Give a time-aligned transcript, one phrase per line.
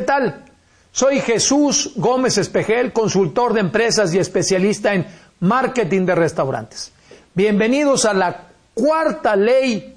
[0.00, 0.44] ¿Qué tal?
[0.92, 5.06] Soy Jesús Gómez Espejel, consultor de empresas y especialista en
[5.40, 6.90] marketing de restaurantes.
[7.34, 9.94] Bienvenidos a la cuarta ley,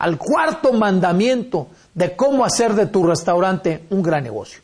[0.00, 4.60] al cuarto mandamiento de cómo hacer de tu restaurante un gran negocio.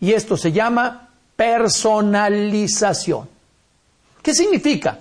[0.00, 3.28] Y esto se llama personalización.
[4.20, 4.98] ¿Qué significa?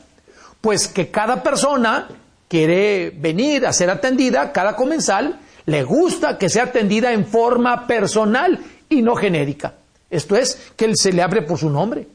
[0.62, 2.10] Pues que cada persona
[2.48, 8.60] quiere venir a ser atendida, cada comensal le gusta que sea atendida en forma personal
[8.90, 9.76] y no genérica.
[10.10, 12.08] Esto es, que se le abre por su nombre.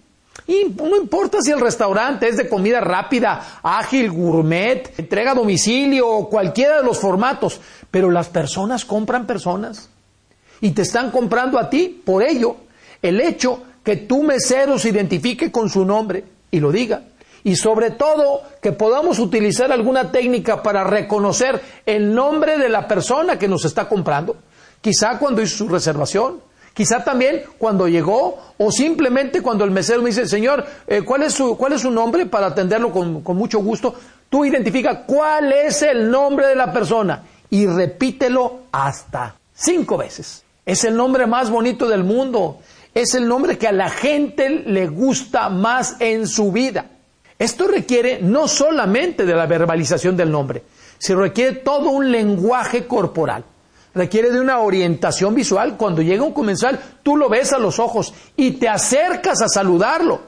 [0.47, 6.09] Y no importa si el restaurante es de comida rápida, ágil, gourmet, entrega a domicilio
[6.09, 9.89] o cualquiera de los formatos, pero las personas compran personas
[10.61, 12.03] y te están comprando a ti.
[12.05, 12.57] Por ello,
[13.01, 17.03] el hecho que tu mesero se identifique con su nombre y lo diga,
[17.43, 23.39] y sobre todo que podamos utilizar alguna técnica para reconocer el nombre de la persona
[23.39, 24.37] que nos está comprando,
[24.81, 26.41] quizá cuando hizo su reservación,
[26.75, 31.33] Quizá también cuando llegó o simplemente cuando el mesero me dice, Señor, eh, ¿cuál, es
[31.33, 33.95] su, ¿cuál es su nombre para atenderlo con, con mucho gusto?
[34.29, 40.43] Tú identifica cuál es el nombre de la persona y repítelo hasta cinco veces.
[40.67, 42.59] Es el nombre más bonito del mundo.
[42.93, 46.87] Es el nombre que a la gente le gusta más en su vida.
[47.39, 50.63] Esto requiere no solamente de la verbalización del nombre,
[50.99, 53.45] sino requiere todo un lenguaje corporal
[53.95, 55.77] requiere de una orientación visual.
[55.77, 60.21] Cuando llega un comensal, tú lo ves a los ojos y te acercas a saludarlo.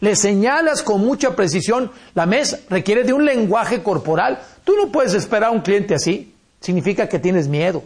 [0.00, 2.58] Le señalas con mucha precisión la mesa.
[2.68, 4.40] Requiere de un lenguaje corporal.
[4.64, 6.34] Tú no puedes esperar a un cliente así.
[6.60, 7.82] Significa que tienes miedo.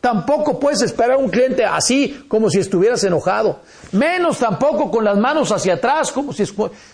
[0.00, 3.60] Tampoco puedes esperar a un cliente así, como si estuvieras enojado.
[3.92, 6.44] Menos tampoco con las manos hacia atrás, como si,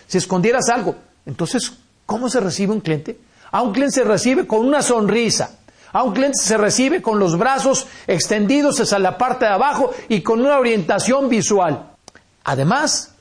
[0.05, 0.93] si escondieras algo.
[1.25, 1.73] Entonces,
[2.05, 3.17] ¿cómo se recibe un cliente?
[3.51, 5.58] A un cliente se recibe con una sonrisa,
[5.91, 10.21] a un cliente se recibe con los brazos extendidos hacia la parte de abajo y
[10.21, 11.91] con una orientación visual.
[12.43, 13.13] Además,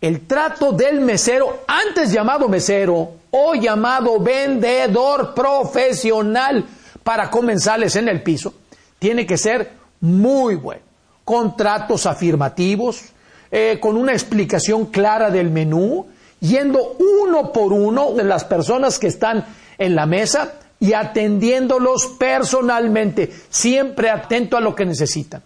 [0.00, 6.64] el trato del mesero, antes llamado mesero o llamado vendedor profesional
[7.02, 8.54] para comensales en el piso,
[8.98, 10.82] tiene que ser muy bueno.
[11.24, 13.02] Con tratos afirmativos,
[13.50, 16.06] eh, con una explicación clara del menú,
[16.40, 19.44] yendo uno por uno de las personas que están
[19.78, 25.42] en la mesa y atendiéndolos personalmente, siempre atento a lo que necesitan.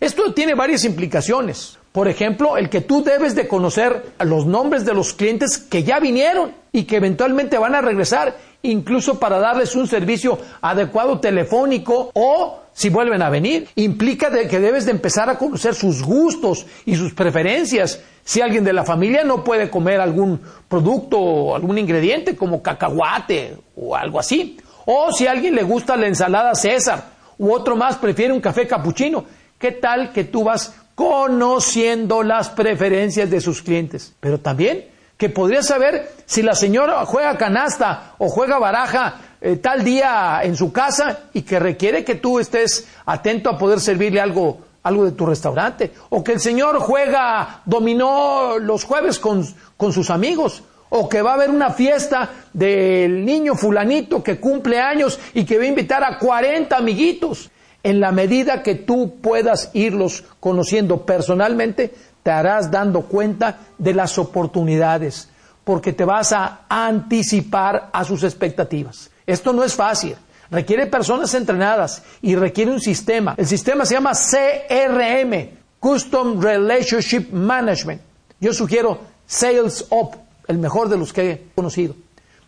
[0.00, 1.78] Esto tiene varias implicaciones.
[1.92, 6.00] Por ejemplo, el que tú debes de conocer los nombres de los clientes que ya
[6.00, 12.60] vinieron y que eventualmente van a regresar, incluso para darles un servicio adecuado telefónico o
[12.72, 13.68] si vuelven a venir.
[13.74, 18.00] Implica que debes de empezar a conocer sus gustos y sus preferencias.
[18.24, 23.56] Si alguien de la familia no puede comer algún producto o algún ingrediente como cacahuate
[23.76, 24.58] o algo así.
[24.86, 27.04] O si a alguien le gusta la ensalada César
[27.38, 29.24] u otro más prefiere un café capuchino.
[29.58, 34.14] ¿Qué tal que tú vas conociendo las preferencias de sus clientes?
[34.20, 39.84] Pero también que podrías saber si la señora juega canasta o juega baraja eh, tal
[39.84, 44.62] día en su casa y que requiere que tú estés atento a poder servirle algo,
[44.82, 45.92] algo de tu restaurante.
[46.10, 50.62] O que el señor juega dominó los jueves con, con sus amigos.
[50.90, 55.56] O que va a haber una fiesta del niño fulanito que cumple años y que
[55.56, 57.50] va a invitar a 40 amiguitos.
[57.82, 64.18] En la medida que tú puedas irlos conociendo personalmente, te harás dando cuenta de las
[64.18, 65.28] oportunidades,
[65.64, 69.10] porque te vas a anticipar a sus expectativas.
[69.26, 70.14] Esto no es fácil,
[70.52, 73.34] requiere personas entrenadas y requiere un sistema.
[73.36, 75.48] El sistema se llama CRM,
[75.80, 78.02] Custom Relationship Management.
[78.38, 80.10] Yo sugiero Sales Up,
[80.46, 81.96] el mejor de los que he conocido.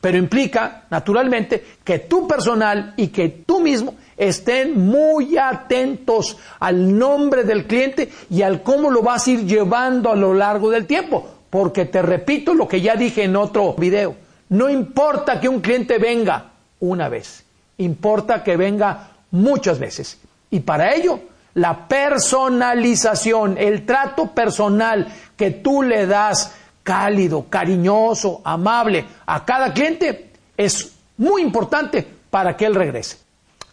[0.00, 7.42] Pero implica, naturalmente, que tu personal y que tú mismo estén muy atentos al nombre
[7.44, 11.26] del cliente y al cómo lo vas a ir llevando a lo largo del tiempo.
[11.48, 14.14] Porque te repito lo que ya dije en otro video.
[14.50, 17.43] No importa que un cliente venga una vez,
[17.78, 20.18] importa que venga muchas veces.
[20.50, 21.20] Y para ello,
[21.54, 25.06] la personalización, el trato personal
[25.36, 32.66] que tú le das cálido, cariñoso, amable a cada cliente es muy importante para que
[32.66, 33.18] Él regrese.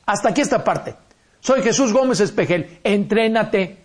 [0.05, 0.95] Hasta aquí esta parte.
[1.39, 2.79] Soy Jesús Gómez Espejel.
[2.83, 3.77] Entrénate,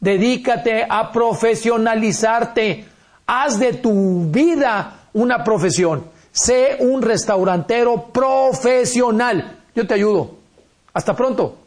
[0.00, 2.86] dedícate a profesionalizarte.
[3.26, 6.13] Haz de tu vida una profesión.
[6.34, 9.60] Sé un restaurantero profesional.
[9.72, 10.32] Yo te ayudo.
[10.92, 11.58] Hasta pronto.